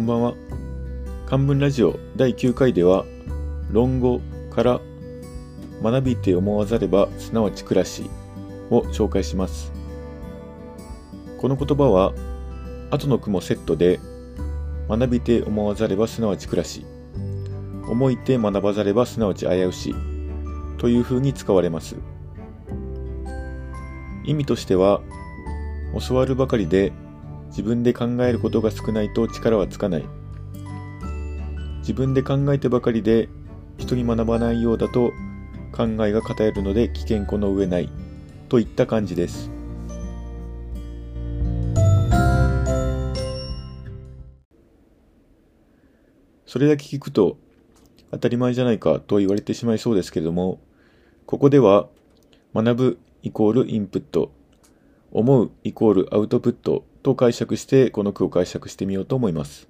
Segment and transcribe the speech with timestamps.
[0.00, 0.34] こんばんは。
[1.26, 3.04] 漢文ラジオ第9回では、
[3.70, 4.80] 論語から
[5.82, 8.08] 学びて思わざれば、すなわち暮らし
[8.70, 9.74] を紹介します。
[11.36, 12.14] この言葉は、
[12.90, 14.00] 後の句もセットで、
[14.88, 16.86] 学びて思わざれば、すなわち暮らし、
[17.86, 19.94] 思いて学ばざれば、すなわち危うし、
[20.78, 21.96] という風に使われます。
[24.24, 25.02] 意味としては、
[26.08, 26.90] 教わるばかりで
[27.50, 30.04] 自分で考えることが少ないと力はつかない。
[31.80, 33.28] 自分で考えてばかりで
[33.78, 35.12] 人に学ばないようだと
[35.72, 37.90] 考えが偏るので危険この上ない
[38.48, 39.50] といった感じです。
[46.46, 47.36] それだけ聞くと
[48.10, 50.58] 当たり前じゃないかと言われてしまいそうですけれども、
[51.26, 51.88] ここでは
[52.54, 54.32] 学ぶイコールインプット、
[55.12, 59.68] 思うイコールアウトプットと解釈してこの句を解釈してみようと思います。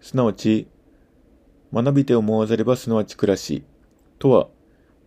[0.00, 0.68] すなわち、
[1.72, 3.64] 学びて思わざればすなわち暮らし
[4.18, 4.48] とは、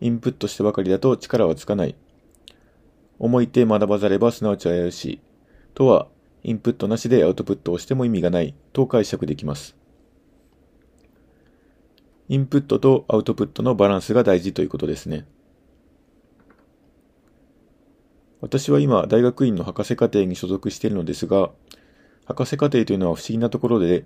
[0.00, 1.96] インプットしてばかりだと力はつかない。
[3.18, 5.20] 思いて学ばざればすなわち危うし
[5.74, 6.08] とは、
[6.42, 9.76] インプットなしでアウトプットをしても意味がないと解釈できます。
[12.28, 15.24] インプットとアウトプットのバランスが大事ということですね。
[18.42, 21.52] 私は今、大学院の博士課程に所属しているのですが、
[22.24, 24.04] 博士課程というのは不思議なところで、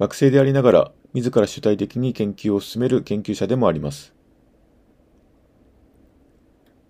[0.00, 4.12] 学生でありながら、自ら主体的に研究を進める研究者でもあります。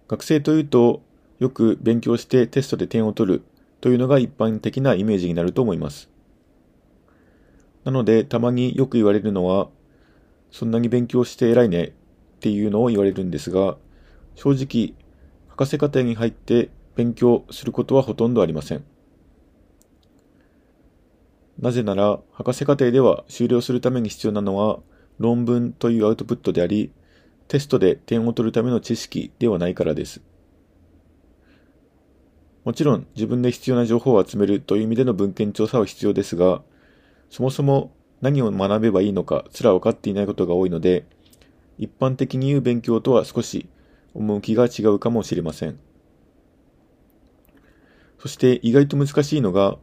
[0.09, 1.03] 学生というと、
[1.39, 3.43] よく勉強してテストで点を取る
[3.83, 6.09] というのが一般的なイメージになると思います。
[7.85, 9.69] なので、たまによく言われるのは、
[10.51, 11.93] そんなに勉強して偉いねっ
[12.41, 13.77] ていうのを言われるんですが、
[14.37, 14.95] 正直、
[15.49, 18.83] 博士課程に入って勉強することはほとんどありません。
[21.61, 24.81] なぜなら、博士課程では修了するために必要なのは
[25.21, 26.91] 論文というアウトプットであり、
[27.47, 30.23] テストで点を取るための知識ではないからです。
[32.65, 36.63] もちろん自分で必要な情報を集めるという意味での文献調査は必要ですが、
[37.31, 37.93] そもそも
[38.23, 41.07] 何を学べばいいのかすら分かっていないことが多いので、
[41.79, 43.69] 一般的に言う勉強とは少し
[44.15, 45.79] 趣が違うかもしれません。
[48.19, 49.79] そして意外と難しいのが、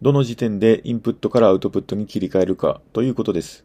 [0.00, 3.64] どの時点でインプットからアウトプットに切り替えるかということです。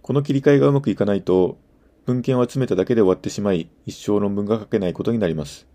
[0.00, 1.58] この切り替えがうまくいかないと、
[2.06, 5.66] 文献を集めただけで終わってしまい、一生論文が書けないことになります。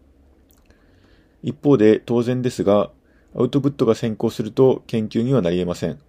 [1.43, 2.91] 一方で当然ですが、
[3.35, 5.99] アウトプットが先行すると研究にはなり得ません。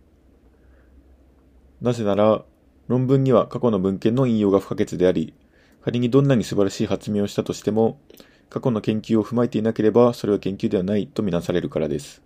[1.81, 2.45] なぜなら、
[2.89, 5.35] 論文には過去の文献の引用が不可欠であり、
[5.83, 8.01] 仮にどんなに素晴らしい発明をしたとしても、
[8.51, 12.23] 過去の研究を踏まえていなければ、それは研究ではないとみなされるからです。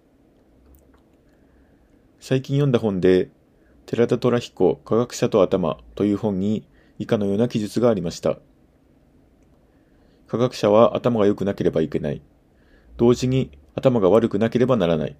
[2.20, 3.30] 最近読んだ本で、
[3.86, 6.64] 寺田虎彦科学者と頭という本に
[6.98, 8.38] 以下のような記述がありました。
[10.28, 12.22] 科学者は頭が良くなければいけない。
[12.96, 15.16] 同時に頭が悪くなければならない。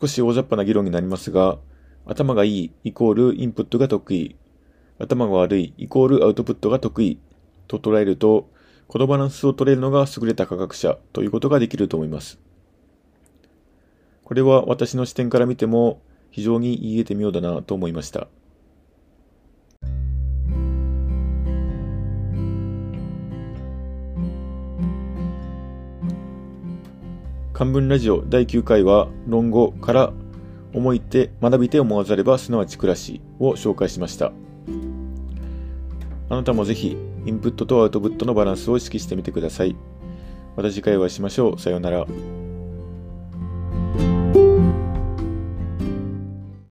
[0.00, 1.58] 少し大雑把な議論になりますが、
[2.06, 4.36] 頭がいいイコールインプットが得意、
[4.98, 7.18] 頭が悪いイコールアウトプットが得意
[7.66, 8.48] と捉えると、
[8.88, 12.38] このバランスを取れるのが優れた科学者ということができると思います。
[14.24, 16.00] これは私の視点から見ても
[16.30, 18.28] 非常に言えて妙だなと思いました。
[27.52, 30.12] 漢文ラジオ第9回は論語から
[30.72, 34.32] 思いて学びて思わざればすなわち暮らしを紹介しました。
[36.30, 36.96] あなたもぜひ
[37.28, 39.76] インプットとアウトプットのバランスを意識してみてください。
[40.56, 41.58] また次回お会いしましょう。
[41.58, 42.06] さようなら。